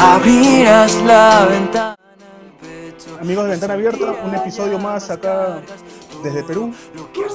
[0.00, 1.96] abrirás la ventana.
[3.20, 5.62] Amigos de Ventana Abierta, un episodio más acá
[6.22, 6.74] desde Perú,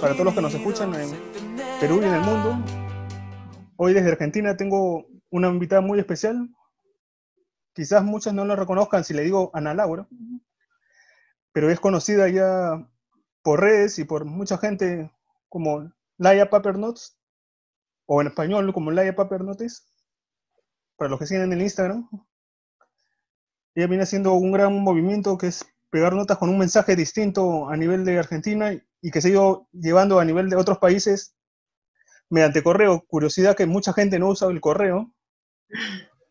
[0.01, 1.09] para todos los que nos escuchan en
[1.79, 2.57] Perú y en el mundo.
[3.77, 6.49] Hoy desde Argentina tengo una invitada muy especial.
[7.73, 10.07] Quizás muchos no la reconozcan si le digo Ana Laura,
[11.51, 12.87] pero es conocida ya
[13.43, 15.11] por redes y por mucha gente
[15.49, 17.17] como Laia Papernotes,
[18.07, 19.85] o en español como Laia Papernotes,
[20.95, 22.09] para los que siguen en el Instagram.
[23.75, 27.75] Ella viene haciendo un gran movimiento que es pegar notas con un mensaje distinto a
[27.75, 31.35] nivel de Argentina y que se ha ido llevando a nivel de otros países
[32.29, 33.03] mediante correo.
[33.05, 35.11] Curiosidad que mucha gente no usa el correo,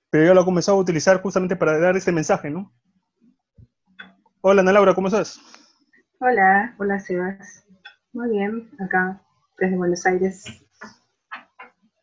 [0.08, 2.72] pero ella lo ha comenzado a utilizar justamente para dar este mensaje, ¿no?
[4.40, 5.38] Hola Ana Laura, ¿cómo estás?
[6.20, 7.66] Hola, hola Sebas.
[8.14, 9.22] Muy bien, acá,
[9.58, 10.44] desde Buenos Aires.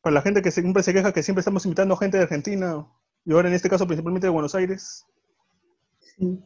[0.04, 2.86] Para la gente que siempre se queja que siempre estamos invitando a gente de Argentina,
[3.26, 5.06] y ahora en este caso principalmente de Buenos Aires.
[6.16, 6.44] Sí,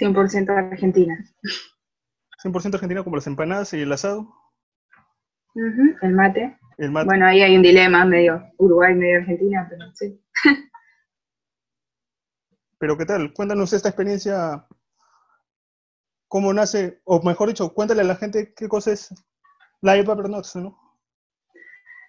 [0.00, 1.18] 100% Argentina.
[2.42, 4.28] 100% Argentina como las empanadas y el asado.
[6.02, 6.58] El mate.
[6.78, 7.06] El mate.
[7.06, 10.20] Bueno, ahí hay un dilema, medio Uruguay, medio Argentina, pero sí.
[12.78, 13.34] Pero ¿qué tal?
[13.34, 14.66] Cuéntanos esta experiencia,
[16.28, 19.14] cómo nace, o mejor dicho, cuéntale a la gente qué cosa es
[19.82, 20.78] la IPA Pernox, ¿no?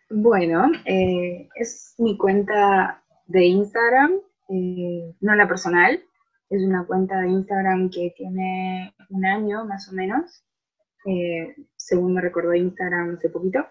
[0.09, 4.13] Bueno, eh, es mi cuenta de Instagram,
[4.49, 6.01] eh, no la personal,
[6.51, 10.43] es una cuenta de Instagram que tiene un año más o menos,
[11.05, 13.65] eh, según me recordó Instagram hace poquito.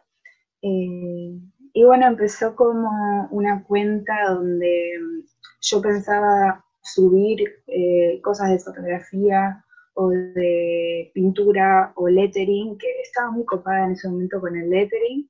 [0.62, 1.38] Eh,
[1.72, 5.26] y bueno, empezó como una cuenta donde mm,
[5.60, 13.44] yo pensaba subir eh, cosas de fotografía o de pintura o lettering, que estaba muy
[13.44, 15.28] copada en ese momento con el lettering,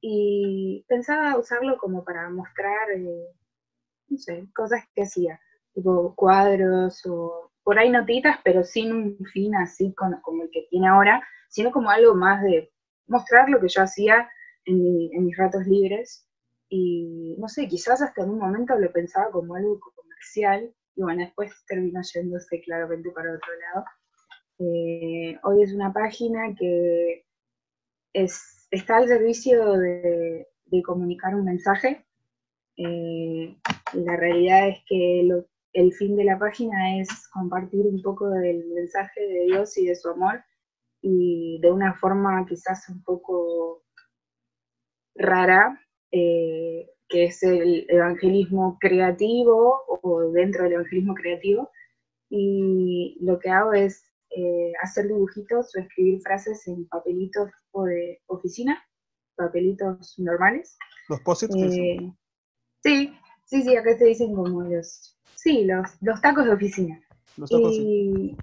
[0.00, 3.26] y pensaba usarlo como para mostrar, eh,
[4.08, 5.40] no sé, cosas que hacía,
[5.74, 10.66] tipo cuadros o por ahí notitas, pero sin un fin así con- como el que
[10.70, 12.72] tiene ahora, sino como algo más de
[13.06, 14.28] mostrar lo que yo hacía
[14.64, 16.26] en, mi- en mis ratos libres.
[16.68, 21.22] Y no sé, quizás hasta en un momento lo pensaba como algo comercial, y bueno,
[21.24, 23.84] después terminó yéndose claramente para otro lado.
[24.58, 27.24] Eh, hoy es una página que
[28.12, 32.04] es, está al servicio de, de comunicar un mensaje.
[32.76, 33.56] Eh,
[33.94, 38.66] la realidad es que lo- el fin de la página es compartir un poco del
[38.68, 40.42] mensaje de Dios y de su amor
[41.02, 43.84] y de una forma quizás un poco
[45.14, 51.70] rara, eh, que es el evangelismo creativo o dentro del evangelismo creativo.
[52.28, 58.20] Y lo que hago es eh, hacer dibujitos o escribir frases en papelitos tipo de
[58.26, 58.80] oficina,
[59.36, 60.76] papelitos normales.
[61.08, 61.54] Los posits.
[61.56, 62.12] Eh,
[62.82, 63.12] sí,
[63.44, 67.00] sí, sí, acá se dicen como los, sí, los, los tacos de oficina.
[67.36, 68.36] los tacos, sí.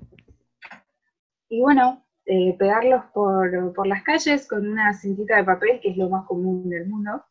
[1.49, 5.91] Y, y bueno, eh, pegarlos por, por las calles con una cintita de papel, que
[5.91, 7.23] es lo más común del mundo,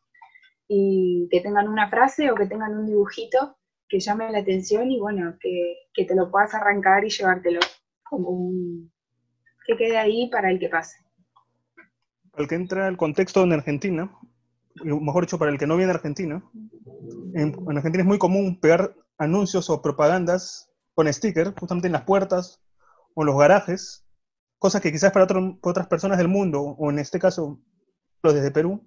[0.67, 3.57] y que tengan una frase o que tengan un dibujito
[3.89, 7.59] que llame la atención y bueno, que, que te lo puedas arrancar y llevártelo
[8.03, 8.91] como un...
[9.65, 10.97] que quede ahí para el que pase.
[12.31, 14.11] Para el que entra al contexto en Argentina,
[14.83, 16.43] mejor dicho, para el que no viene a Argentina,
[17.33, 22.03] en, en Argentina es muy común pegar anuncios o propagandas con sticker, justamente en las
[22.03, 22.61] puertas
[23.15, 24.05] o en los garajes,
[24.59, 27.59] cosas que quizás para, otro- para otras personas del mundo, o en este caso,
[28.23, 28.83] los desde Perú,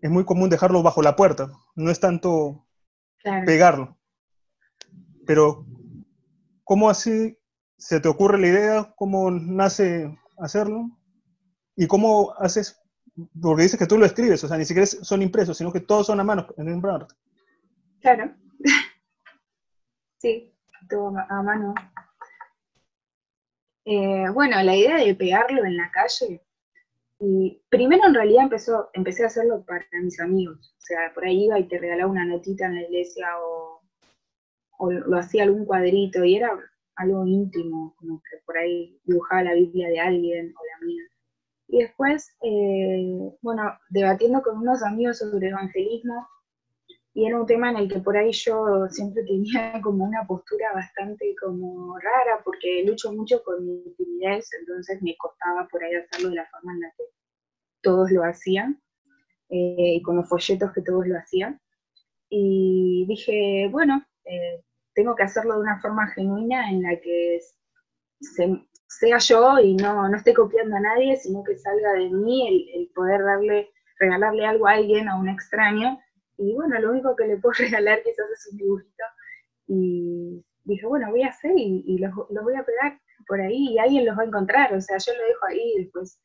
[0.00, 2.66] es muy común dejarlo bajo la puerta, no es tanto
[3.22, 3.46] Claro.
[3.46, 3.98] pegarlo.
[5.26, 5.64] Pero,
[6.64, 7.38] ¿cómo así
[7.78, 8.92] se te ocurre la idea?
[8.96, 10.90] ¿Cómo nace hacerlo?
[11.76, 12.80] ¿Y cómo haces?
[13.40, 16.06] Porque dices que tú lo escribes, o sea, ni siquiera son impresos, sino que todos
[16.08, 16.80] son a mano en un.
[18.00, 18.34] Claro.
[20.22, 20.54] sí,
[20.88, 21.74] todo a mano.
[23.84, 26.40] Eh, bueno, la idea de pegarlo en la calle,
[27.18, 30.74] y primero en realidad empezó, empecé a hacerlo para mis amigos.
[30.78, 33.82] O sea, por ahí iba y te regalaba una notita en la iglesia o,
[34.78, 36.50] o lo hacía algún cuadrito y era
[36.96, 41.02] algo íntimo, como que por ahí dibujaba la Biblia de alguien o la mía.
[41.68, 46.28] Y después, eh, bueno, debatiendo con unos amigos sobre evangelismo,
[47.14, 50.72] y era un tema en el que por ahí yo siempre tenía como una postura
[50.74, 56.30] bastante como rara, porque lucho mucho con mi timidez, entonces me costaba por ahí hacerlo
[56.30, 57.04] de la forma en la que
[57.82, 58.80] todos lo hacían,
[59.50, 61.60] eh, y con los folletos que todos lo hacían.
[62.30, 64.62] Y dije, bueno, eh,
[64.94, 67.40] tengo que hacerlo de una forma genuina en la que
[68.20, 72.48] se- sea yo y no, no esté copiando a nadie, sino que salga de mí
[72.74, 75.98] el, el poder darle, regalarle algo a alguien, a un extraño.
[76.42, 79.04] Y bueno, lo único que le puedo regalar quizás es un dibujito.
[79.68, 84.04] y dije, bueno, voy a hacer y, los, voy a pegar por ahí y alguien
[84.04, 86.20] los va a encontrar, o sea, yo lo dejo ahí y después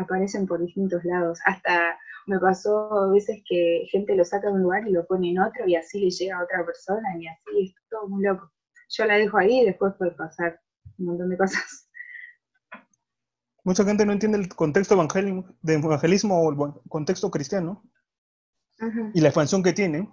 [0.00, 1.38] aparecen por distintos lados.
[1.46, 5.30] Hasta me pasó a veces que gente lo saca de un lugar y lo pone
[5.30, 8.50] en otro y así le llega a otra persona y así es todo muy loco.
[8.90, 10.60] Yo la dejo ahí y después puede pasar
[10.98, 11.90] un montón de cosas.
[13.64, 17.82] Mucha gente no entiende el contexto de evangelismo o el contexto cristiano
[19.14, 20.08] y la expansión que tiene.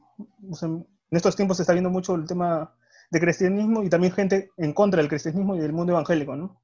[0.61, 2.75] en estos tiempos se está viendo mucho el tema
[3.11, 6.61] de cristianismo y también gente en contra del cristianismo y del mundo evangélico, ¿no?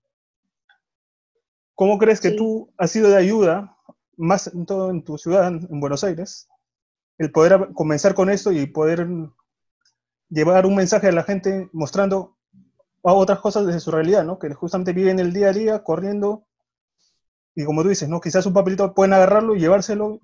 [1.75, 3.77] ¿Cómo crees que tú has sido de ayuda,
[4.17, 6.49] más en todo en tu ciudad, en Buenos Aires,
[7.17, 9.07] el poder comenzar con esto y poder
[10.29, 12.37] llevar un mensaje a la gente mostrando
[13.01, 14.39] otras cosas desde su realidad, ¿no?
[14.39, 16.45] Que justamente viven el día a día corriendo
[17.55, 18.21] y como tú dices, ¿no?
[18.21, 20.21] Quizás un papelito pueden agarrarlo y llevárselo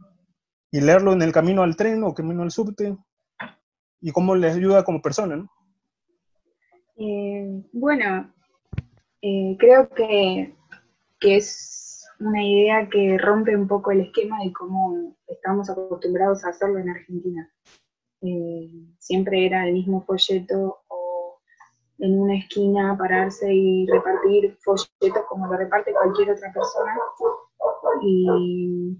[0.71, 2.97] y leerlo en el camino al tren o camino al subte
[4.01, 5.47] y cómo les ayuda como persona.
[6.97, 8.31] Eh, bueno,
[9.21, 10.55] eh, creo que,
[11.21, 16.77] es una idea que rompe un poco el esquema de cómo estamos acostumbrados a hacerlo
[16.77, 17.51] en Argentina.
[18.21, 18.69] Eh,
[18.99, 21.39] siempre era el mismo folleto o
[21.97, 26.95] en una esquina pararse y repartir folletos como lo reparte cualquier otra persona.
[28.03, 28.95] Y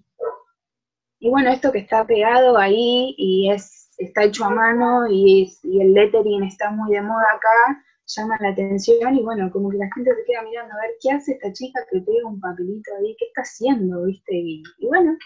[1.19, 5.93] y bueno, esto que está pegado ahí y es, está hecho a mano y, el
[5.93, 10.13] lettering está muy de moda acá, llama la atención y bueno, como que la gente
[10.13, 13.25] se queda mirando a ver qué hace esta chica que pega un papelito ahí, qué
[13.25, 14.35] está haciendo, ¿viste?
[14.35, 15.17] Y, bueno,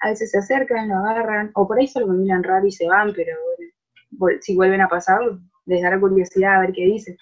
[0.00, 2.86] a veces se acercan, lo agarran, o por ahí solo me miran raro y se
[2.86, 3.34] van, pero
[4.18, 5.20] bueno, si vuelven a pasar,
[5.64, 7.16] les dará curiosidad a ver qué dice.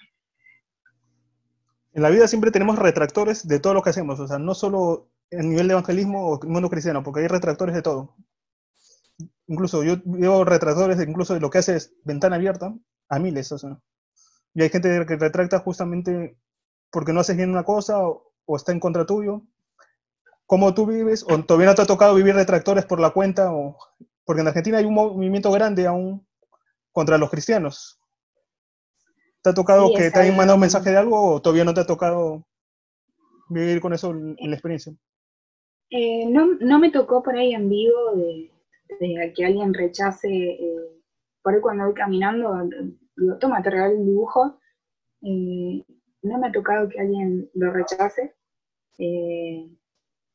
[1.93, 5.07] En la vida siempre tenemos retractores de todo lo que hacemos, o sea, no solo
[5.37, 8.15] a nivel de evangelismo o mundo cristiano, porque hay retractores de todo.
[9.47, 12.73] Incluso yo veo retractores de, incluso de lo que hace es ventana abierta
[13.09, 13.79] a miles, o sea.
[14.53, 16.37] Y hay gente que retracta justamente
[16.91, 19.41] porque no haces bien una cosa o, está en contra tuyo.
[20.45, 21.23] ¿Cómo tú vives?
[21.23, 23.53] ¿O todavía no te ha tocado vivir retractores por la cuenta?
[23.53, 23.77] O,
[24.23, 26.25] porque en Argentina hay un movimiento grande aún
[26.91, 27.99] contra los cristianos.
[29.41, 31.81] ¿Te ha tocado que te hayan mandado un mensaje de algo o todavía no te
[31.81, 32.47] ha tocado
[33.49, 34.93] vivir con eso en la experiencia?
[35.89, 38.51] Eh, no, no, me tocó por ahí en vivo de,
[39.35, 40.77] que alguien rechace, eh,
[41.41, 42.53] por ahí cuando voy caminando,
[43.15, 44.59] digo, toma, te regalo un dibujo.
[45.21, 45.83] Eh,
[46.23, 48.35] no me ha tocado que alguien lo rechace.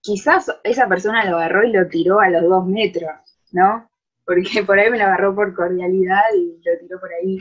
[0.03, 3.11] quizás esa persona lo agarró y lo tiró a los dos metros,
[3.53, 3.89] ¿no?
[4.25, 7.39] Porque por ahí me lo agarró por cordialidad y lo tiró por ahí.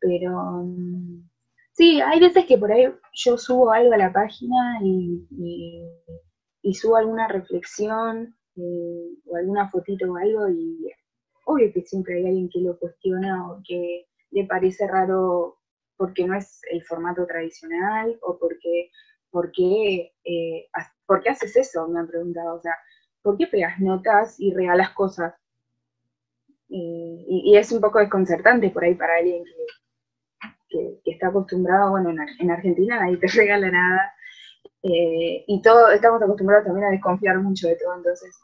[0.00, 0.30] Pero
[0.64, 1.28] mm,
[1.72, 5.26] sí, hay veces que por ahí yo subo algo a la página y
[6.74, 10.90] subo alguna reflexión eh, o alguna fotito o algo y
[11.44, 15.58] obvio que siempre hay alguien que lo cuestiona o que le parece raro
[15.96, 18.90] porque no es el formato tradicional o porque,
[19.30, 20.68] porque, eh,
[21.06, 21.88] ¿por qué haces eso?
[21.88, 22.74] Me han preguntado, o sea,
[23.22, 25.34] ¿por qué pegas notas y regalas cosas?
[26.70, 29.42] Eh, y, es un poco desconcertante por ahí para alguien
[30.68, 34.12] que, que, está acostumbrado, bueno, en, en Argentina nadie te regala nada,
[34.82, 38.36] eh, y todo, estamos acostumbrados también a desconfiar mucho de todo, entonces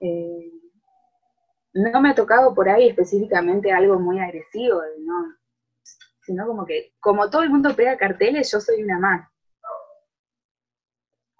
[0.00, 0.52] eh,
[1.74, 5.34] no me ha tocado por ahí específicamente algo muy agresivo, ¿no?
[6.22, 9.28] sino como que, como todo el mundo pega carteles, yo soy una más.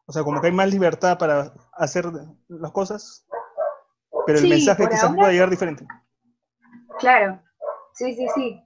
[0.07, 2.05] O sea, como que hay más libertad para hacer
[2.47, 3.27] las cosas,
[4.27, 5.85] pero el mensaje quizás pueda llegar diferente.
[7.01, 7.43] Claro,
[7.95, 8.66] sí, sí, sí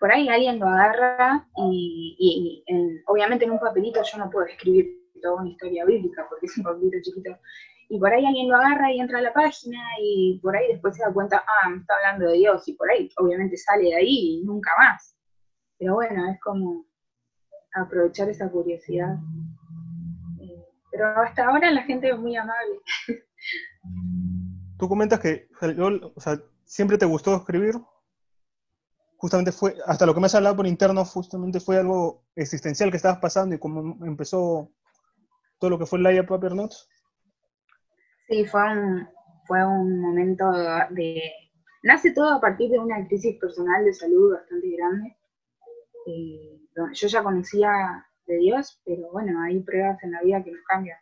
[0.00, 2.64] por ahí alguien lo agarra y,
[3.06, 4.86] obviamente en un papelito yo no puedo escribir
[5.22, 7.36] toda una historia bíblica porque es un papelito chiquito.
[7.90, 10.96] Y por ahí alguien lo agarra y entra a la página y por ahí después
[10.96, 13.96] se da cuenta, ah, me está hablando de Dios y por ahí obviamente sale de
[13.96, 15.14] ahí y nunca más.
[15.78, 16.86] Pero bueno, es como
[17.74, 19.18] aprovechar esa curiosidad.
[20.40, 22.80] Eh, pero hasta ahora la gente es muy amable.
[24.78, 25.48] Tú comentas que
[26.64, 27.74] siempre te gustó escribir,
[29.20, 32.96] justamente fue, hasta lo que me has hablado por interno, justamente fue algo existencial que
[32.96, 34.72] estabas pasando y cómo empezó
[35.58, 36.88] todo lo que fue el Laia Paper Notes.
[38.26, 39.06] Sí, fue un,
[39.46, 41.20] fue un momento de...
[41.82, 45.16] Nace todo a partir de una crisis personal de salud bastante grande.
[46.94, 50.98] Yo ya conocía de Dios, pero bueno, hay pruebas en la vida que nos cambian.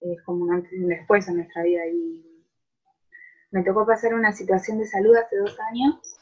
[0.00, 1.86] Es como un antes y un después en nuestra vida.
[1.86, 2.24] Y
[3.52, 6.18] me tocó pasar una situación de salud hace dos años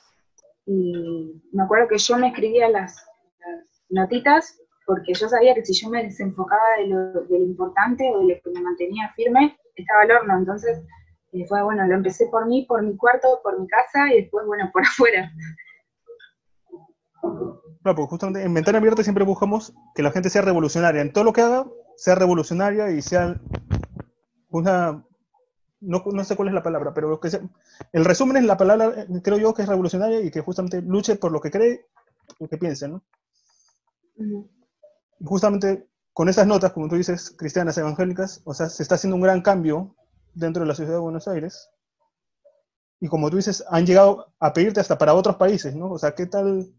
[0.71, 3.05] y me acuerdo que yo me escribía las,
[3.89, 8.41] notitas porque yo sabía que si yo me desenfocaba de lo, importante o de lo
[8.41, 10.39] que me mantenía firme, estaba al horno.
[10.39, 10.81] Entonces,
[11.33, 14.47] eh, fue bueno, lo empecé por mí, por mi cuarto, por mi casa y después,
[14.47, 15.33] bueno, por afuera.
[17.83, 21.03] Claro, porque justamente en Ventana Abierta siempre buscamos que la gente sea revolucionaria.
[21.03, 23.41] En todo lo que haga, sea revolucionaria y sea
[24.51, 25.05] una...
[25.81, 27.31] No, no sé cuál es la palabra, pero que
[27.93, 31.33] el resumen es la palabra, creo yo, que es revolucionaria y que justamente luche por
[31.33, 31.87] lo que cree
[32.39, 33.03] y que piense, ¿no?
[35.25, 39.23] Justamente con esas notas, como tú dices, cristianas, evangélicas, o sea, se está haciendo un
[39.23, 39.95] gran cambio
[40.35, 41.71] dentro de la ciudad de Buenos Aires.
[43.01, 45.91] Y como tú dices, han llegado a pedirte hasta para otros países, ¿no?
[45.91, 46.75] O sea, ¿qué tal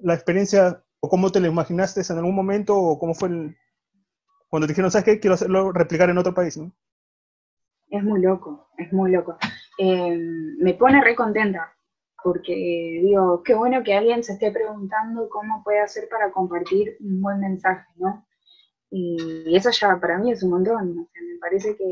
[0.00, 3.56] la experiencia o cómo te lo imaginaste en algún momento o cómo fue el,
[4.48, 5.20] cuando te dijeron, ¿sabes qué?
[5.20, 6.72] Quiero hacerlo, replicar en otro país, ¿no?
[7.94, 9.36] Es muy loco, es muy loco.
[9.78, 10.18] Eh,
[10.58, 11.72] me pone re contenta
[12.24, 12.52] porque
[13.04, 17.38] digo, qué bueno que alguien se esté preguntando cómo puede hacer para compartir un buen
[17.38, 18.26] mensaje, ¿no?
[18.90, 21.86] Y, eso ya para mí es un montón, o sea, me parece que,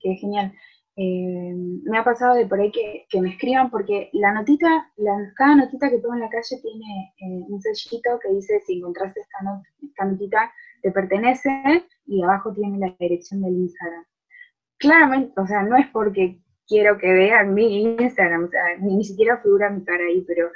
[0.00, 0.50] que es genial.
[0.96, 1.52] Eh,
[1.84, 5.90] me ha pasado de por ahí que, me escriban porque la notita, la, cada notita
[5.90, 10.04] que pongo en la calle tiene eh, un sellito que dice si encontraste esta, esta
[10.06, 10.50] notita
[10.80, 14.04] te pertenece y abajo tiene la dirección del Instagram.
[14.82, 19.40] Claramente, o sea, no es porque quiero que vean mi Instagram, o sea, ni, siquiera
[19.40, 20.48] figura mi cara ahí, pero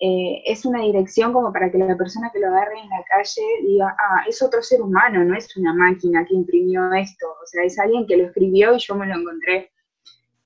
[0.00, 3.42] eh, es una dirección como para que la persona que lo agarre en la calle
[3.62, 7.62] diga, ah, es otro ser humano, no es una máquina que imprimió esto, o sea,
[7.62, 9.70] es alguien que lo escribió y yo me lo encontré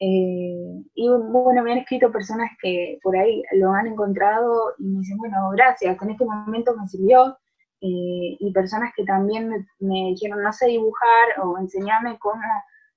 [0.05, 4.99] eh, y bueno, me han escrito personas que por ahí lo han encontrado y me
[4.99, 7.39] dicen, bueno, gracias, en este momento me sirvió.
[7.81, 9.49] Eh, y personas que también
[9.79, 12.43] me, dijeron, no sé dibujar o enseñarme cómo,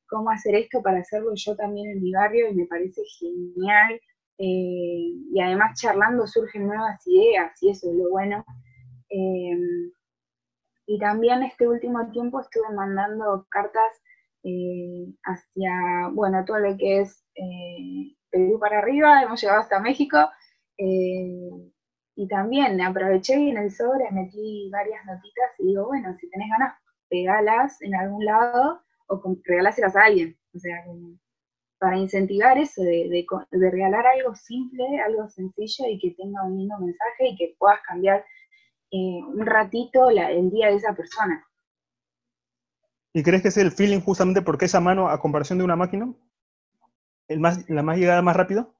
[0.08, 4.00] cómo hacer esto para hacerlo yo también en mi barrio y me parece genial.
[4.38, 8.44] Eh, y además charlando surgen nuevas ideas y eso es lo bueno.
[10.88, 13.92] y también este último tiempo estuve mandando cartas
[14.48, 20.18] eh, hacia, bueno, todo lo que es eh, Perú para arriba, hemos llegado hasta México,
[20.78, 21.50] eh,
[22.16, 26.50] y también aproveché y en el sobre metí varias notitas y digo, bueno, si tenés
[26.50, 26.76] ganas,
[27.10, 30.84] pegalas en algún lado o regaláselas a alguien, o sea,
[31.80, 33.10] para incentivar eso, de,
[33.52, 37.80] de, regalar algo simple, algo sencillo y que tenga un lindo mensaje y que puedas
[37.82, 38.26] cambiar
[38.92, 41.46] un ratito el día de esa persona.
[43.14, 46.14] ¿Y crees que es el feeling justamente porque esa mano a comparación de una máquina?
[47.28, 48.74] El más, ¿La más llegada más rápido?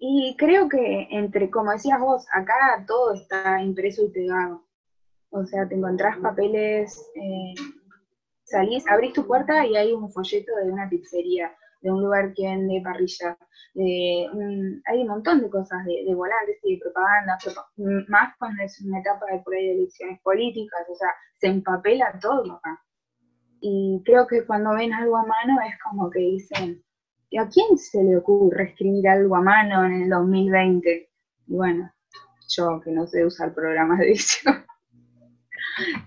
[0.00, 4.64] Y creo que entre, como decías vos, acá todo está impreso y pegado.
[5.30, 7.54] O sea, te encontrás papeles, eh,
[8.44, 12.46] salís, abrís tu puerta y hay un folleto de una pizzería, de un lugar que
[12.46, 13.36] vende parrilla,
[13.76, 17.38] hay un montón de cosas, de, volantes y de propaganda,
[18.08, 21.10] más cuando es una etapa de por ahí de elecciones políticas, o sea,
[21.40, 22.80] se empapela todo acá.
[23.60, 26.82] Y creo que cuando ven algo a mano es como que dicen,
[27.38, 31.10] ¿a quién se le ocurre escribir algo a mano en el 2020?
[31.46, 31.90] Y bueno,
[32.48, 34.64] yo que no sé usar programas de edición.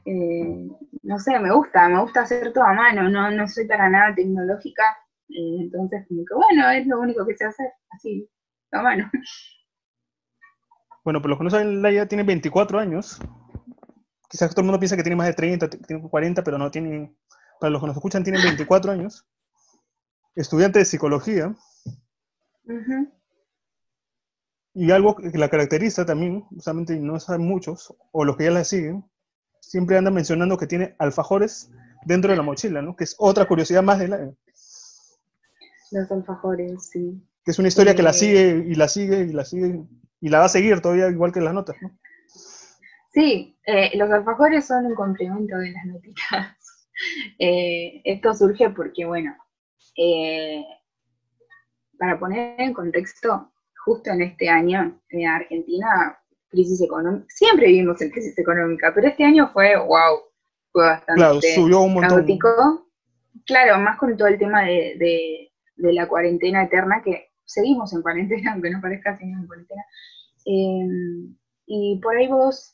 [0.05, 0.67] Eh,
[1.03, 4.15] no sé, me gusta, me gusta hacer todo a mano, no, no soy para nada
[4.15, 4.83] tecnológica,
[5.29, 8.29] eh, entonces como que bueno, es lo único que sé hacer, así,
[8.71, 9.09] a mano.
[11.03, 13.19] Bueno, por los que no saben, Laia tiene 24 años.
[14.29, 17.15] Quizás todo el mundo piensa que tiene más de 30, tiene 40, pero no tiene
[17.59, 19.25] para los que nos escuchan, tienen 24 años,
[20.36, 21.55] estudiante de psicología.
[24.74, 28.63] Y algo que la caracteriza también, justamente no saben muchos, o los que ya la
[28.63, 29.09] siguen,
[29.67, 31.69] siempre andan mencionando que tiene alfajores
[32.05, 32.95] dentro de la mochila, ¿no?
[32.95, 34.31] Que es otra curiosidad más de la...
[35.91, 37.21] Los alfajores, sí.
[37.43, 39.81] Que es una historia que la eh, sigue y la sigue y la sigue
[40.21, 41.91] y la va a seguir todavía igual que las notas, ¿no?
[43.13, 46.57] Sí, eh, los alfajores son un complemento de las notitas.
[47.38, 49.38] Eh, esto surge porque, bueno,
[52.00, 53.51] para poner en contexto,
[53.86, 56.17] justo en este año en Argentina,
[56.49, 60.19] crisis económica, siempre vivimos en crisis económica, pero este año fue, wow,
[60.71, 62.17] fue bastante claro, subió un montón.
[62.17, 62.87] caótico.
[63.45, 68.69] Claro, más con todo el tema de, la cuarentena eterna, que seguimos en cuarentena, aunque
[68.69, 69.85] no parezca seguimos en cuarentena.
[70.45, 71.35] Eh,
[71.65, 72.71] y por ahí vos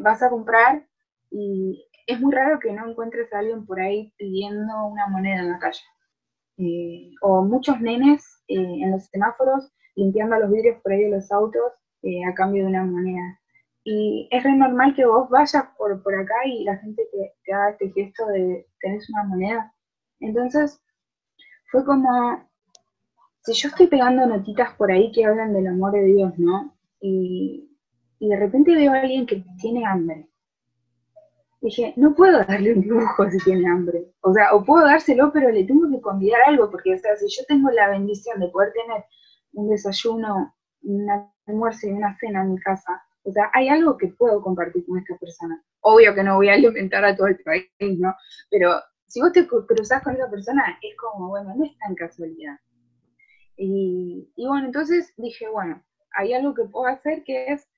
[0.00, 0.86] vas a comprar
[1.30, 5.50] y es muy raro que no encuentres a alguien por ahí pidiendo una moneda en
[5.50, 5.80] la calle.
[6.56, 11.32] Eh, o muchos nenes eh, en los semáforos limpiando los vidrios por ahí de los
[11.32, 11.72] autos
[12.04, 13.40] eh, a cambio de una moneda.
[13.84, 17.70] Y es re normal que vos vayas por, por acá y la gente te, haga
[17.70, 19.74] este gesto de tenés una moneda.
[20.20, 20.80] Entonces,
[21.70, 22.48] fue como,
[23.42, 26.74] si yo estoy pegando notitas por ahí que hablan del amor de Dios, ¿no?
[27.00, 27.70] Y,
[28.18, 30.28] y de repente veo a alguien que tiene hambre
[31.64, 34.12] dije, no puedo darle un dibujo si tiene hambre.
[34.20, 37.26] O sea, o puedo dárselo, pero le tengo que convidar algo, porque, o sea, si
[37.28, 39.04] yo tengo la bendición de poder tener
[39.54, 40.54] un desayuno,
[40.84, 41.08] un
[41.46, 44.98] almuerzo y una cena en mi casa, O sea, hay algo que puedo compartir con
[44.98, 45.62] esta persona.
[45.80, 48.14] Obvio que no voy a alimentar a todo el país, ¿no?
[48.50, 52.58] Pero si vos te cruzás con esa persona, es como, bueno, no es tan casualidad.
[53.56, 57.68] Y, bueno, entonces dije, bueno, hay algo que puedo hacer que es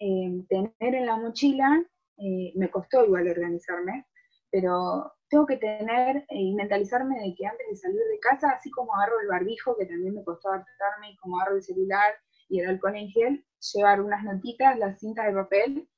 [0.00, 1.84] eh, tener en la mochila,
[2.18, 4.06] eh, me costó igual organizarme,
[4.50, 8.94] pero tengo que tener y mentalizarme de que antes de salir de casa, así como
[8.94, 12.12] agarro el barbijo, que también me costó adaptarme, y como agarro el celular
[12.52, 15.88] y el alcohol en gel, llevar unas notitas, la cinta de papel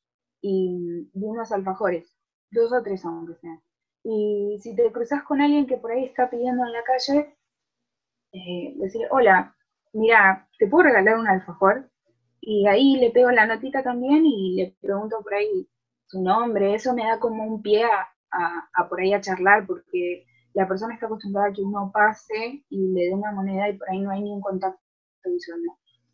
[0.40, 2.16] y, unos alfajores,
[2.52, 3.60] dos o tres aunque sean.
[4.04, 7.36] Y si te cruzas con alguien que por ahí está pidiendo en la calle,
[8.32, 9.56] eh, decir, hola,
[9.92, 11.90] mira, ¿te puedo regalar un alfajor?
[12.40, 15.68] Y ahí le pego la notita también y le pregunto por ahí
[16.06, 20.68] su nombre, eso me da como un pie a, por ahí a charlar, porque la
[20.68, 24.00] persona está acostumbrada a que uno pase y le dé una moneda y por ahí
[24.00, 24.80] no hay ningún contacto
[25.24, 25.60] visual.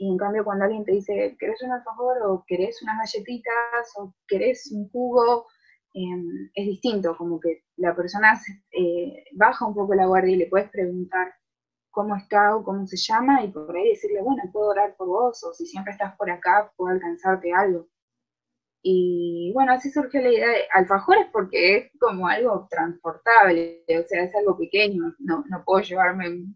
[0.00, 4.14] Y en cambio cuando alguien te dice, ¿querés un alfajor o querés unas galletitas o
[4.26, 5.47] querés un jugo?
[5.92, 8.40] Em, es distinto, como que la persona
[8.73, 11.35] eh, baja un poco la guardia y le puedes preguntar
[11.90, 15.45] cómo está o cómo se llama y por ahí decirle, bueno, puedo orar por vos
[15.45, 17.87] o si siempre estás por acá, puedo alcanzarte algo.
[18.83, 24.25] Y bueno, así surgió la idea de alfajores porque es como algo transportable, o sea,
[24.25, 26.47] es algo pequeño, no, no puedo llevarme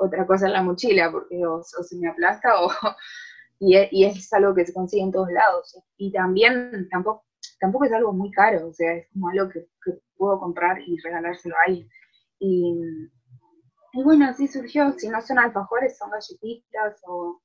[0.00, 2.70] otra cosa en la mochila porque o, se me aplasta o...
[3.62, 5.78] Y es, algo que se consigue en todos lados.
[5.98, 7.26] Y también tampoco,
[7.60, 9.66] tampoco es algo muy caro, o sea, es como algo que,
[10.16, 11.86] puedo comprar y regalárselo a alguien.
[12.38, 12.74] Y,
[13.92, 17.38] y bueno, así surgió, si no son alfajores, son galletitas o,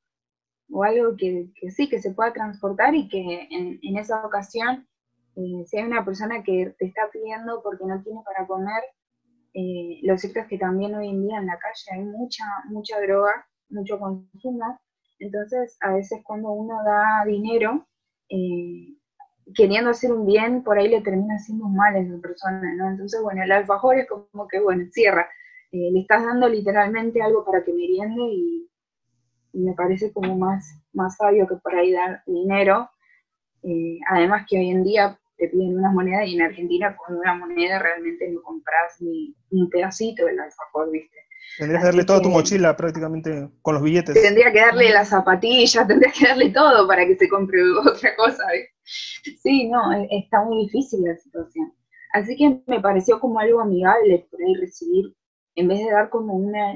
[0.86, 4.88] algo que, sí, que se pueda transportar y que en, esa ocasión,
[5.36, 8.84] eh, si hay una persona que te está pidiendo porque no tiene para comer,
[9.58, 13.00] eh, lo cierto es que también hoy en día en la calle hay mucha, mucha
[13.00, 14.82] droga, mucho consumo,
[15.18, 17.88] entonces a veces cuando uno da dinero,
[18.28, 18.98] eh,
[19.56, 22.90] queriendo hacer un bien, por ahí le termina haciendo un mal a esa persona, ¿no?
[22.90, 25.30] Entonces, bueno, el alfajor es como que, bueno, cierra,
[25.72, 28.70] eh, le estás dando literalmente algo para que meriende y,
[29.54, 32.90] y, me parece como más, más sabio que por ahí dar dinero,
[34.10, 37.80] además que hoy en día te piden una moneda y en Argentina con una moneda
[37.80, 41.18] realmente no compras ni, un pedacito del alfajor, ¿viste?
[41.58, 44.20] Tendrías que darle toda tu mochila prácticamente con los billetes.
[44.22, 48.44] Tendría que darle las zapatillas, tendría que darle todo para que se compre otra cosa.
[48.84, 51.74] Sí, no, e, está muy difícil la situación.
[52.14, 55.14] Así que me pareció como algo amigable por ahí recibir,
[55.56, 56.74] en vez de dar como una,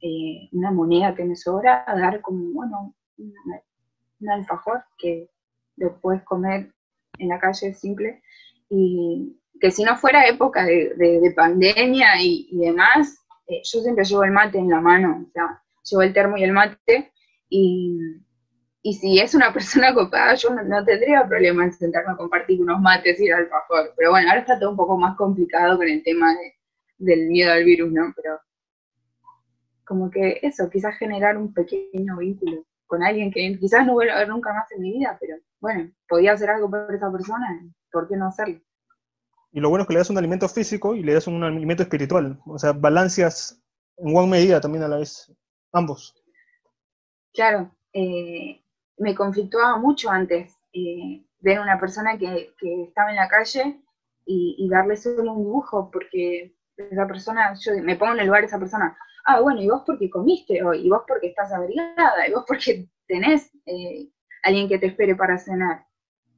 [0.00, 5.28] eh, una moneda que me sobra, dar como, bueno, un alfajor que
[5.76, 6.72] lo puedes comer
[7.20, 8.22] en la calle simple,
[8.68, 14.32] y que si no fuera época de, pandemia y, demás, eh, yo siempre llevo el
[14.32, 17.12] mate en la mano, o sea, llevo el termo y el mate,
[17.48, 17.98] y,
[18.82, 23.20] si es una persona copada, yo no, tendría problema en sentarme a compartir unos mates
[23.20, 26.02] y ir al alfajor, pero bueno, ahora está todo un poco más complicado con el
[26.02, 26.34] tema
[26.98, 28.12] del miedo al virus, ¿no?
[28.16, 28.38] Pero
[29.84, 34.18] como que eso, quizás generar un pequeño vínculo con alguien que quizás no vuelva a
[34.18, 37.46] ver nunca más en mi vida, pero bueno, podía hacer algo por esa persona,
[37.92, 38.60] ¿por qué no hacerlo?
[39.52, 41.82] Y lo bueno es que le das un alimento físico y le das un alimento
[41.82, 43.60] espiritual, o sea, balanceas
[43.96, 45.32] en buena medida también a la vez,
[45.72, 46.14] ambos.
[47.32, 48.62] Claro, eh,
[48.98, 53.80] me conflictuaba mucho antes eh, ver una persona que, estaba en la calle
[54.24, 58.46] y, darle solo un dibujo, porque esa persona, yo me pongo en el lugar de
[58.46, 58.96] esa persona,
[59.26, 62.88] ah, bueno, y vos porque comiste hoy, y vos porque estás abrigada, y vos porque
[63.08, 64.08] tenés eh,
[64.42, 65.86] alguien que te espere para cenar.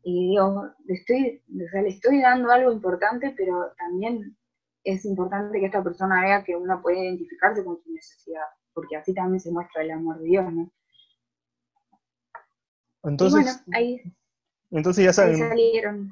[0.05, 4.37] Y digo, le estoy, le estoy dando algo importante, pero también
[4.85, 8.43] es importante que esta persona vea que uno puede identificarse con su necesidad,
[8.75, 10.73] porque así también se muestra el amor de Dios, ¿no?
[13.05, 14.01] Entonces, bueno, ahí,
[14.73, 15.39] entonces ya saben.
[15.39, 16.11] salieron.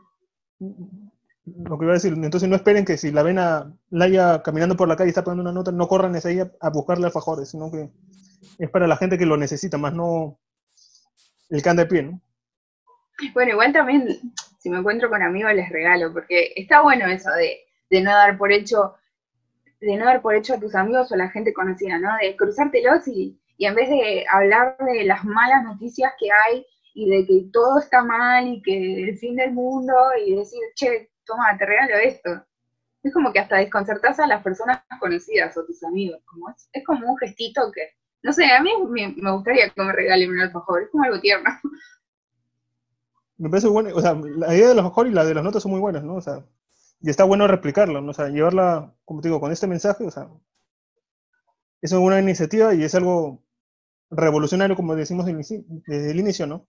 [0.59, 4.77] Lo que iba a decir, entonces no esperen que si la ven a Laia caminando
[4.77, 6.29] por la calle y está poniendo una nota, no corran esa
[6.61, 7.91] a buscarle alfajores, sino que
[8.59, 10.39] es para la gente que lo necesita, más no
[11.51, 12.21] el can de pie, ¿no?
[13.35, 14.09] Bueno, igual también,
[14.59, 18.51] si me encuentro con amigos les regalo, porque está bueno eso de, no dar por
[18.53, 18.95] hecho,
[19.81, 22.17] de no dar por hecho a tus amigos o a la gente conocida, ¿no?
[22.17, 27.11] De cruzártelos y, y en vez de hablar de las malas noticias que hay y
[27.11, 31.57] de que todo está mal y que el fin del mundo y decir, che, toma,
[31.59, 32.47] te regalo esto.
[33.03, 36.23] Es como que hasta desconcertás a las personas conocidas o tus amigos.
[36.25, 39.93] Como es, es como un gestito que, no sé, a mí me, gustaría que me
[39.93, 41.51] regalen un alfajor, es como algo tierno.
[43.39, 45.73] Me parece bueno, o sea, la idea del alfajor y la de las notas son
[45.73, 46.17] muy buenas, ¿no?
[46.17, 46.45] O sea,
[47.01, 48.11] y está bueno replicarla, ¿no?
[48.11, 50.29] O sea, llevarla, como te digo, con este mensaje, o sea,
[51.81, 53.43] es una iniciativa y es algo
[54.11, 56.67] revolucionario, como decimos desde el inicio, ¿no?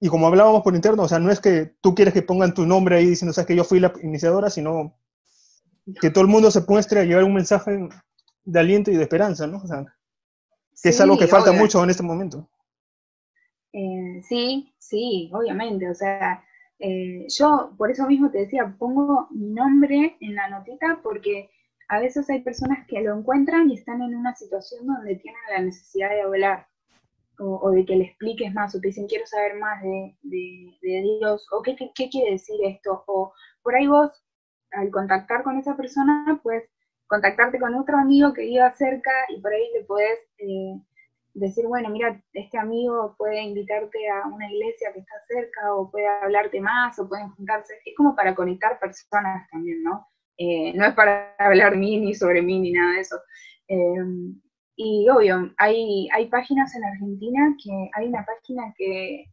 [0.00, 2.64] y como hablábamos por interno, o sea, no es que tú quieres que pongan tu
[2.66, 4.96] nombre ahí diciendo, sabes que yo fui la iniciadora, sino
[6.00, 7.88] que todo el mundo se muestre a llevar un mensaje
[8.48, 9.58] de aliento y de esperanza, ¿no?
[9.58, 9.84] O sea,
[10.82, 12.48] que es algo que falta mucho en este momento.
[13.74, 15.90] Eh, sí, sí, obviamente.
[15.90, 16.42] O sea,
[16.78, 21.50] eh, yo por eso mismo te decía, pongo mi nombre en la notita porque
[21.88, 25.60] a veces hay personas que lo encuentran y están en una situación donde tienen la
[25.60, 26.66] necesidad de hablar
[27.40, 30.16] o, de que le expliques más o te dicen quiero saber más de,
[30.82, 33.32] Dios o qué, qué, quiere decir esto o
[33.62, 34.10] por ahí vos
[34.72, 36.64] al contactar con esa persona pues
[37.08, 40.80] contactarte con otro amigo que viva cerca y por ahí le puedes eh,
[41.34, 46.06] decir, bueno, mira, este amigo puede invitarte a una iglesia que está cerca o puede
[46.06, 47.74] hablarte más o pueden juntarse.
[47.84, 50.06] Es como para conectar personas también, ¿no?
[50.36, 53.16] Eh, no es para hablar mí ni sobre mí ni nada de eso.
[53.68, 54.34] Eh,
[54.76, 59.24] y obvio, hay, hay páginas en Argentina que hay una página que,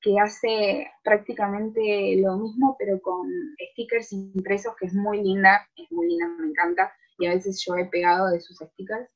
[0.00, 3.28] que hace prácticamente lo mismo, pero con
[3.72, 7.76] stickers impresos, que es muy linda, es muy linda, me encanta, y a veces yo
[7.76, 9.08] he pegado de sus stickers.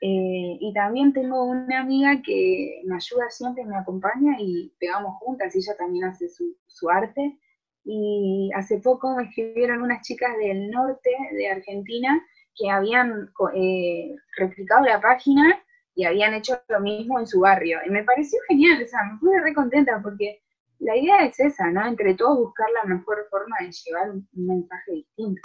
[0.00, 5.54] Eh, y también tengo una amiga que me ayuda siempre, me acompaña y pegamos juntas,
[5.54, 7.38] ella también hace su, su arte.
[7.84, 12.20] Y hace poco me escribieron unas chicas del norte de Argentina
[12.56, 15.62] que habían eh, replicado la página
[15.94, 17.78] y habían hecho lo mismo en su barrio.
[17.86, 20.42] Y me pareció genial, o sea, me pude re contenta porque
[20.78, 21.86] la idea es esa, ¿no?
[21.86, 25.40] Entre todos buscar la mejor forma de llevar un mensaje distinto.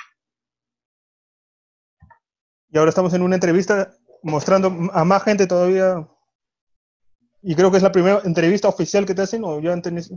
[2.78, 6.08] Y ahora estamos en una entrevista mostrando a más gente todavía.
[7.42, 10.12] Y creo que es la primera entrevista oficial que te hacen, ¿o ya antes?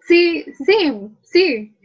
[0.00, 1.78] Sí, sí, sí.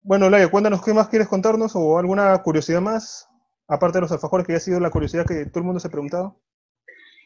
[0.00, 3.28] Bueno, Laia, cuéntanos qué más quieres contarnos o alguna curiosidad más,
[3.68, 5.88] aparte de los alfajores, que ya ha sido la curiosidad que todo el mundo se
[5.88, 6.40] ha preguntado.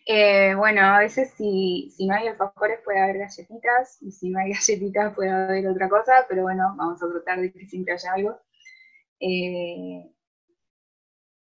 [0.06, 4.40] Eh, bueno, a veces si, si no hay alfajores puede haber galletitas, y si no
[4.40, 8.12] hay galletitas puede haber otra cosa, pero bueno, vamos a tratar de que siempre haya
[8.12, 8.40] algo.
[9.20, 10.10] Eh,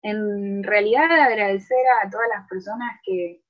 [0.03, 3.41] en realidad agradecer a todas las personas que,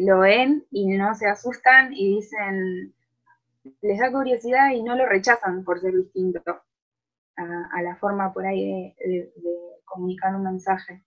[0.00, 2.94] lo ven y no se asustan y dicen,
[3.82, 6.40] les da curiosidad y no lo rechazan por ser distinto
[7.36, 9.30] a, la forma por ahí de,
[9.84, 11.04] comunicar un mensaje.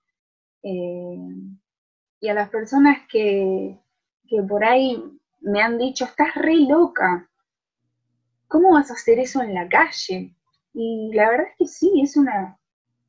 [0.62, 1.17] Eh,
[2.19, 3.80] y a las personas que,
[4.28, 5.04] que por ahí
[5.41, 7.28] me han dicho, estás re loca,
[8.47, 10.36] ¿cómo vas a hacer eso en la calle?
[10.73, 12.58] Y la verdad es que sí, es una,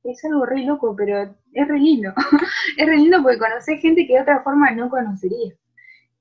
[0.05, 2.13] es algo re loco, pero es re lindo.
[2.77, 5.55] es re lindo porque conocer gente que de otra forma no conocería.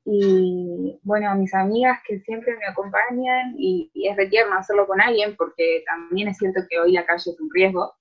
[0.06, 5.36] Y bueno, mis amigas que siempre me acompañan, y, es re tierno hacerlo con alguien,
[5.38, 7.93] porque también es cierto que hoy la calle es un riesgo.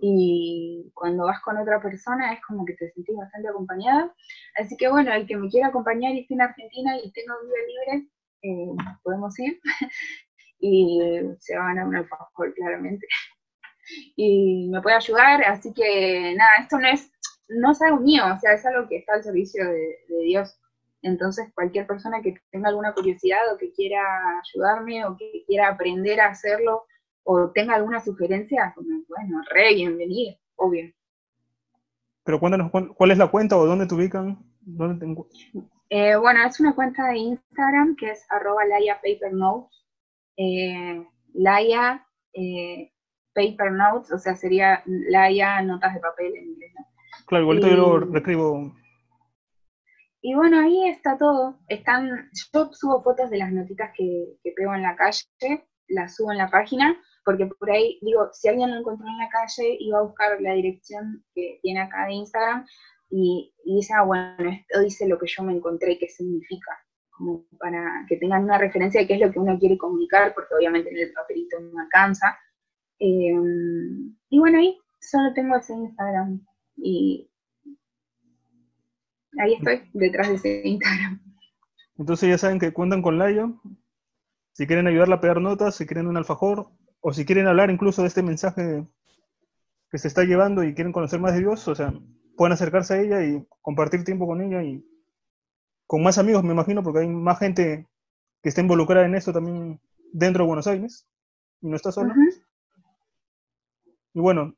[0.00, 4.14] Y cuando vas con otra persona es como que te sentís bastante acompañada.
[4.56, 7.48] Así que bueno, el que me quiera acompañar y esté en Argentina y tenga un
[7.48, 8.08] día libre,
[8.42, 9.60] eh, podemos ir.
[10.60, 11.00] y
[11.38, 13.06] se va a ganar un alfajor, claramente.
[14.16, 17.10] Y me puede ayudar, así que nada, esto no es,
[17.48, 20.60] no es algo mío, o sea, es algo que está al servicio de, Dios.
[21.00, 24.02] Entonces, cualquier persona que tenga alguna curiosidad o que quiera
[24.40, 26.84] ayudarme o que quiera aprender a hacerlo
[27.22, 30.92] o tenga alguna sugerencia, bueno, re bienvenido, obvio.
[32.24, 34.38] Pero cuéntanos, ¿cuál es la cuenta o dónde te ubican?
[34.60, 34.98] ¿Dónde
[35.90, 38.64] eh, bueno, es una cuenta de Instagram que es arroba
[39.32, 39.77] Notes
[40.38, 42.92] eh, Laia eh,
[43.34, 46.72] Paper Notes, o sea, sería Laia Notas de papel en inglés.
[47.26, 48.74] Claro, igual yo lo reescribo.
[50.22, 51.58] Y bueno, ahí está todo.
[51.68, 55.22] Están, yo subo fotos de las notitas que, que pego en la calle,
[55.88, 59.28] las subo en la página, porque por ahí, digo, si alguien lo encontró en la
[59.28, 62.66] calle, iba a buscar la dirección que tiene acá de Instagram
[63.10, 66.72] y, y dice, ah, bueno, esto dice lo que yo me encontré, qué significa
[67.18, 70.54] como para que tengan una referencia de qué es lo que uno quiere comunicar, porque
[70.54, 72.38] obviamente en el papelito no alcanza.
[73.00, 73.34] Eh,
[74.30, 76.40] y bueno, ahí solo tengo ese Instagram
[76.76, 77.28] y
[79.38, 81.20] ahí estoy, detrás de ese Instagram.
[81.98, 83.52] Entonces ya saben que cuentan con Laia.
[84.52, 88.02] Si quieren ayudarla a pegar notas, si quieren un alfajor, o si quieren hablar incluso
[88.02, 88.86] de este mensaje
[89.90, 91.92] que se está llevando y quieren conocer más de Dios, o sea,
[92.36, 94.84] pueden acercarse a ella y compartir tiempo con ella y
[95.88, 97.88] con más amigos, me imagino, porque hay más gente
[98.42, 99.80] que está involucrada en esto también
[100.12, 101.08] dentro de Buenos Aires
[101.62, 102.14] y no está sola.
[104.12, 104.54] Y bueno,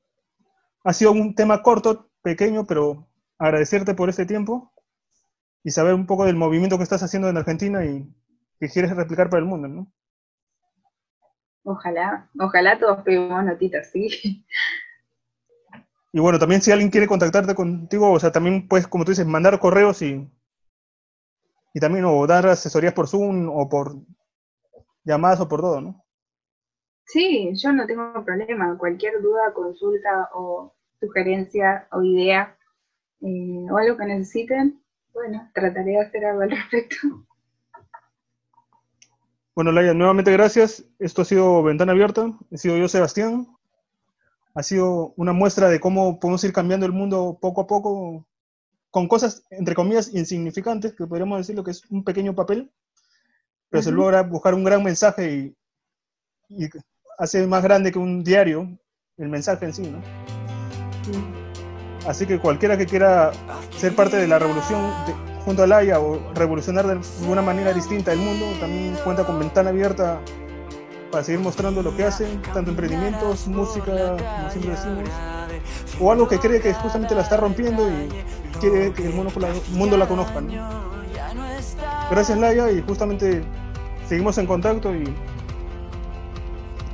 [0.82, 3.06] ha sido un tema corto, pequeño, pero
[3.38, 4.72] agradecerte por este tiempo
[5.62, 8.12] y saber un poco del movimiento que estás haciendo en Argentina y
[8.58, 9.92] que quieres replicar para el mundo, ¿no?
[11.62, 14.44] Ojalá, ojalá todos peguemos notitas, sí.
[16.12, 19.26] Y bueno, también si alguien quiere contactarte contigo, o sea, también puedes, como tú dices,
[19.26, 20.28] mandar correos y
[21.72, 23.96] y también o dar asesorías por Zoom o por
[25.04, 26.04] llamadas o por todo, ¿no?
[27.04, 28.76] Sí, yo no tengo problema.
[28.78, 32.56] Cualquier duda, consulta o sugerencia o idea
[33.20, 34.80] eh, o algo que necesiten,
[35.12, 36.96] bueno, trataré de hacer algo al respecto.
[39.54, 40.84] Bueno, Laia, nuevamente gracias.
[40.98, 42.32] Esto ha sido Ventana Abierta.
[42.50, 43.48] He sido yo, Sebastián.
[44.54, 48.26] Ha sido una muestra de cómo podemos ir cambiando el mundo poco a poco
[48.90, 52.70] con cosas, entre comillas, insignificantes, que podríamos decir lo que es un pequeño papel,
[53.68, 55.54] pero se logra buscar un gran mensaje
[56.48, 56.68] y,
[57.18, 58.68] hace más grande que un diario
[59.16, 60.00] el mensaje en sí, ¿no?
[62.06, 63.30] Así que cualquiera que quiera
[63.76, 64.80] ser parte de la revolución
[65.44, 69.70] junto a Laia o revolucionar de alguna manera distinta el mundo, también cuenta con ventana
[69.70, 70.20] abierta
[71.10, 75.08] para seguir mostrando lo que hacen, tanto emprendimientos, música, como siempre decimos,
[76.00, 78.08] o algo que cree que justamente la está rompiendo y
[78.58, 80.40] quiere que el mundo la, mundo la conozca.
[82.10, 83.42] Gracias Laia y justamente
[84.08, 85.04] seguimos en contacto y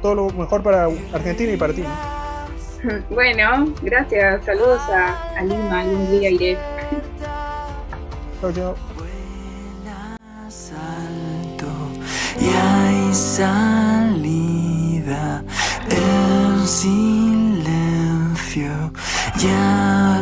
[0.02, 1.84] todo lo mejor para Argentina y para ti.
[3.10, 4.44] Bueno, gracias.
[4.44, 6.56] Saludos a, Lima, algún día iré.
[8.40, 8.76] Chao, chao.
[12.38, 15.42] Y hay salida
[15.90, 18.70] en silencio.
[19.38, 20.20] Ya